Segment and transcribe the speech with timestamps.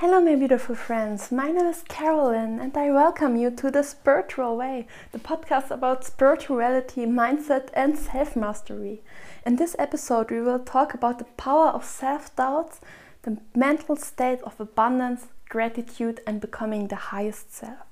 [0.00, 1.30] Hello, my beautiful friends.
[1.30, 6.06] My name is Carolyn, and I welcome you to The Spiritual Way, the podcast about
[6.06, 9.02] spirituality, mindset, and self mastery.
[9.44, 12.80] In this episode, we will talk about the power of self doubts,
[13.24, 17.84] the mental state of abundance, gratitude, and becoming the highest self.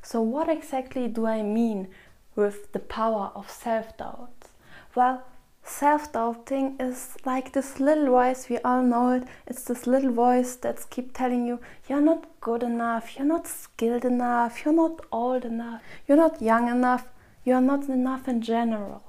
[0.00, 1.88] So, what exactly do I mean
[2.34, 4.48] with the power of self doubts?
[4.94, 5.22] Well,
[5.64, 9.24] self doubting is like this little voice, we all know it.
[9.46, 14.04] It's this little voice that's keep telling you, you're not good enough, you're not skilled
[14.04, 17.06] enough, you're not old enough, you're not young enough,
[17.44, 19.02] you're not enough in general.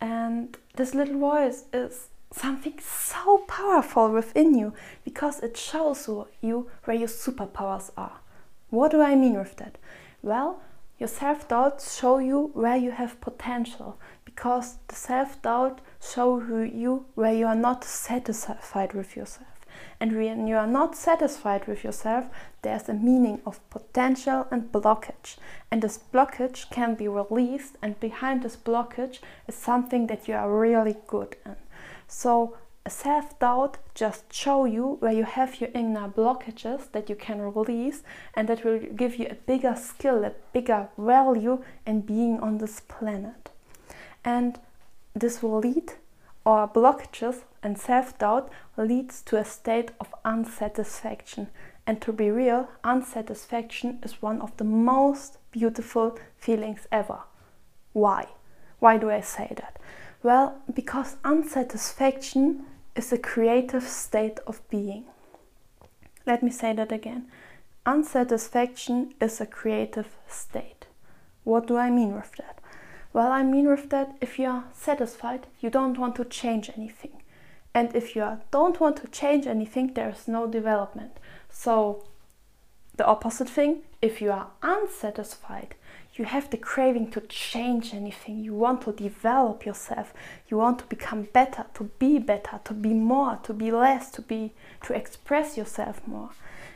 [0.00, 6.08] And this little voice is something so powerful within you because it shows
[6.40, 8.18] you where your superpowers are.
[8.70, 9.78] What do I mean with that?
[10.22, 10.60] Well,
[10.98, 17.06] your self doubts show you where you have potential because the self doubt show you
[17.14, 19.48] where you are not satisfied with yourself.
[20.00, 22.26] And when you are not satisfied with yourself,
[22.62, 25.36] there's a meaning of potential and blockage.
[25.70, 30.50] And this blockage can be released, and behind this blockage is something that you are
[30.50, 31.56] really good in.
[32.06, 32.56] So
[32.90, 38.02] self doubt just show you where you have your inner blockages that you can release
[38.34, 42.80] and that will give you a bigger skill a bigger value in being on this
[42.80, 43.50] planet.
[44.22, 44.58] And
[45.14, 45.94] this will lead
[46.44, 51.48] or blockages and self-doubt leads to a state of unsatisfaction.
[51.86, 57.20] And to be real unsatisfaction is one of the most beautiful feelings ever.
[57.92, 58.26] Why?
[58.78, 59.78] Why do i say that?
[60.22, 65.04] Well because unsatisfaction is a creative state of being
[66.26, 67.26] let me say that again
[67.86, 70.86] unsatisfaction is a creative state
[71.44, 72.60] what do i mean with that
[73.14, 77.22] well, I mean with that, if you are satisfied, you don't want to change anything.
[77.72, 81.12] And if you don't want to change anything, there is no development.
[81.48, 82.04] So,
[82.96, 85.76] the opposite thing, if you are unsatisfied,
[86.16, 88.38] you have the craving to change anything.
[88.38, 90.14] You want to develop yourself.
[90.48, 94.22] You want to become better, to be better, to be more, to be less, to
[94.22, 94.52] be
[94.84, 96.30] to express yourself more.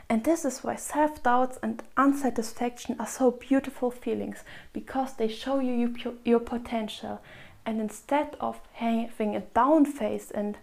[0.09, 4.43] And this is why self doubts and unsatisfaction are so beautiful feelings
[4.73, 7.21] because they show you your potential.
[7.65, 10.57] And instead of having a down phase and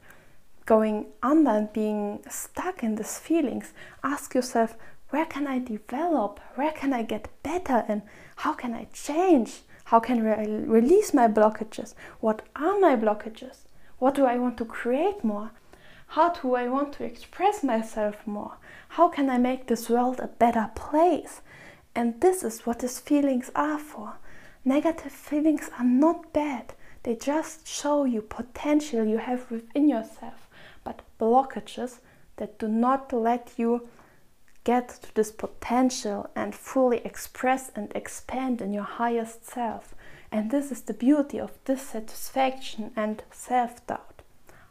[0.67, 4.77] going under and being stuck in these feelings, ask yourself
[5.11, 6.41] where can I develop?
[6.57, 7.85] Where can I get better?
[7.87, 8.03] And
[8.37, 9.63] how can I change?
[9.85, 11.95] How can I release my blockages?
[12.21, 13.59] What are my blockages?
[13.99, 15.51] What do I want to create more?
[16.09, 18.59] How do I want to express myself more?
[18.91, 21.41] How can I make this world a better place?
[21.95, 24.19] And this is what these feelings are for.
[24.65, 26.75] Negative feelings are not bad,
[27.05, 30.49] they just show you potential you have within yourself,
[30.83, 32.01] but blockages
[32.37, 33.89] that do not let you
[34.67, 39.95] get to this potential and fully express and expand in your highest self.
[40.33, 44.23] And this is the beauty of dissatisfaction and self doubt.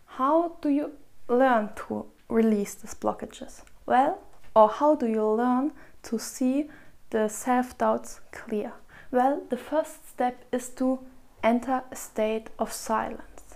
[0.05, 0.91] How do you
[1.29, 3.61] learn to release these blockages?
[3.85, 4.19] Well,
[4.53, 5.71] or how do you learn
[6.03, 6.69] to see
[7.09, 8.73] the self doubts clear?
[9.11, 10.99] Well, the first step is to
[11.41, 13.55] enter a state of silence.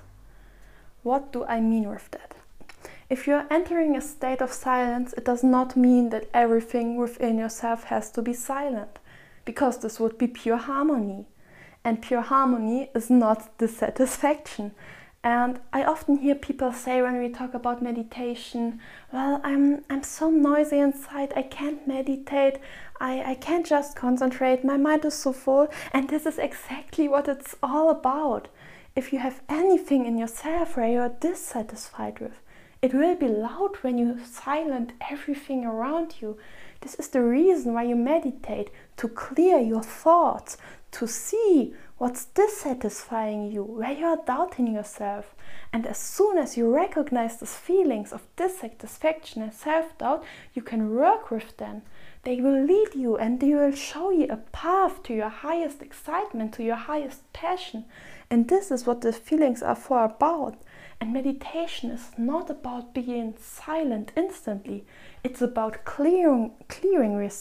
[1.03, 2.38] What do I mean with that?
[3.09, 7.85] If you're entering a state of silence, it does not mean that everything within yourself
[7.85, 8.99] has to be silent,
[9.45, 11.25] because this would be pure harmony.
[11.83, 14.73] And pure harmony is not dissatisfaction.
[15.23, 18.79] And I often hear people say when we talk about meditation,
[19.11, 22.59] well, I'm, I'm so noisy inside, I can't meditate,
[23.01, 25.67] I, I can't just concentrate, my mind is so full.
[25.93, 28.49] And this is exactly what it's all about.
[28.95, 32.39] If you have anything in yourself where you're dissatisfied with,
[32.81, 36.37] it will be loud when you silent everything around you.
[36.81, 40.55] This is the reason why you meditate to clear your thoughts,
[40.91, 45.35] to see what's dissatisfying you, where you are doubting yourself.
[45.73, 50.23] And as soon as you recognize these feelings of dissatisfaction and self doubt,
[50.53, 51.81] you can work with them.
[52.23, 56.53] They will lead you and they will show you a path to your highest excitement,
[56.53, 57.85] to your highest passion.
[58.29, 60.55] And this is what the feelings are for about.
[61.01, 64.85] And meditation is not about being silent instantly.
[65.23, 67.31] It's about clearing clearing.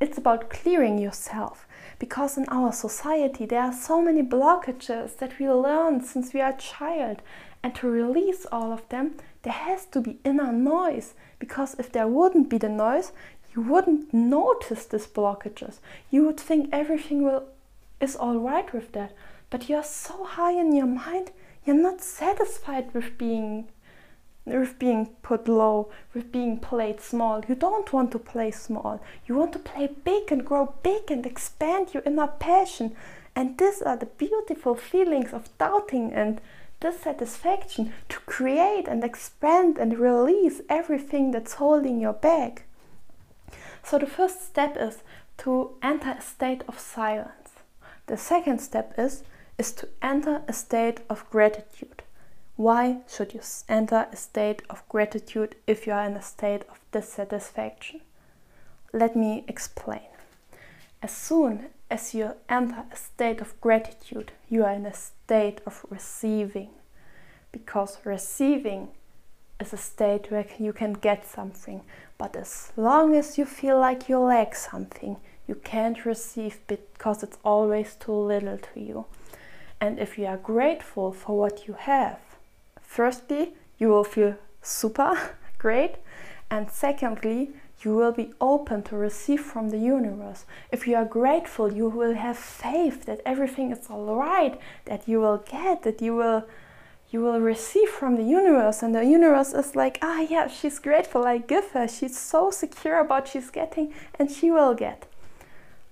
[0.00, 1.66] It's about clearing yourself
[1.98, 6.50] because in our society there are so many blockages that we learn since we are
[6.50, 7.22] a child
[7.62, 12.08] and to release all of them there has to be inner noise because if there
[12.08, 13.12] wouldn't be the noise
[13.54, 15.78] you wouldn't notice these blockages
[16.10, 17.44] you would think everything will
[18.00, 19.12] is all right with that
[19.50, 21.30] but you're so high in your mind
[21.64, 23.68] you're not satisfied with being
[24.46, 27.42] with being put low, with being played small.
[27.48, 29.00] You don't want to play small.
[29.26, 32.94] You want to play big and grow big and expand your inner passion.
[33.34, 36.40] And these are the beautiful feelings of doubting and
[36.80, 42.64] dissatisfaction to create and expand and release everything that's holding you back.
[43.82, 45.02] So, the first step is
[45.38, 47.50] to enter a state of silence.
[48.06, 49.24] The second step is,
[49.58, 52.02] is to enter a state of gratitude.
[52.56, 56.80] Why should you enter a state of gratitude if you are in a state of
[56.92, 58.00] dissatisfaction?
[58.92, 60.08] Let me explain.
[61.02, 65.84] As soon as you enter a state of gratitude, you are in a state of
[65.90, 66.70] receiving.
[67.52, 68.88] Because receiving
[69.60, 71.82] is a state where you can get something,
[72.18, 75.16] but as long as you feel like you lack something,
[75.46, 79.06] you can't receive because it's always too little to you.
[79.80, 82.18] And if you are grateful for what you have,
[82.94, 85.18] Firstly, you will feel super
[85.58, 85.96] great,
[86.48, 87.50] and secondly,
[87.82, 90.44] you will be open to receive from the universe.
[90.70, 95.18] If you are grateful, you will have faith that everything is all right, that you
[95.20, 96.44] will get, that you will
[97.10, 98.80] you will receive from the universe.
[98.80, 101.24] And the universe is like ah yeah she's grateful.
[101.24, 101.88] I give her.
[101.88, 105.06] She's so secure about she's getting and she will get.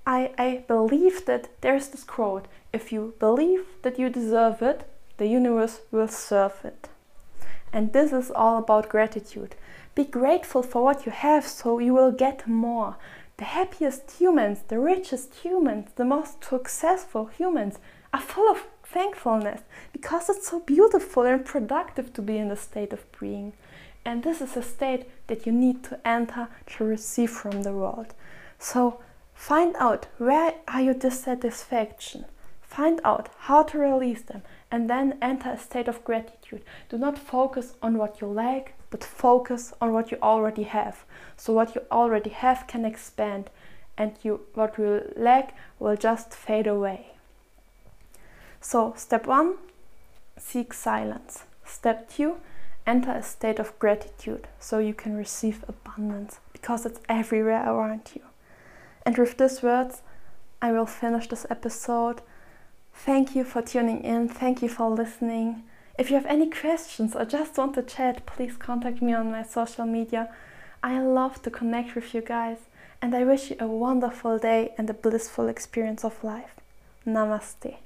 [0.07, 4.89] I i believe that there's this quote if you believe that you deserve it
[5.19, 6.89] the universe will serve it
[7.73, 9.55] and this is all about gratitude.
[9.95, 12.97] Be grateful for what you have so you will get more.
[13.39, 17.79] The happiest humans, the richest humans, the most successful humans
[18.13, 22.93] are full of thankfulness because it's so beautiful and productive to be in the state
[22.93, 23.55] of being.
[24.05, 28.15] And this is a state that you need to enter to receive from the world.
[28.59, 29.01] So
[29.35, 32.27] find out where are your dissatisfaction.
[32.73, 34.41] Find out how to release them
[34.71, 36.65] and then enter a state of gratitude.
[36.89, 41.05] Do not focus on what you lack, but focus on what you already have.
[41.37, 43.51] So what you already have can expand
[43.99, 47.09] and you what you lack will just fade away.
[48.63, 49.59] So step 1
[50.39, 51.45] seek silence.
[51.67, 52.37] Step 2
[52.87, 58.23] enter a state of gratitude so you can receive abundance because it's everywhere around you.
[59.05, 60.01] And with these words,
[60.63, 62.23] I will finish this episode.
[62.95, 64.29] Thank you for tuning in.
[64.29, 65.65] Thank you for listening.
[65.99, 69.43] If you have any questions or just want to chat, please contact me on my
[69.43, 70.33] social media.
[70.83, 72.59] I love to connect with you guys
[73.01, 76.55] and I wish you a wonderful day and a blissful experience of life.
[77.07, 77.77] Namaste.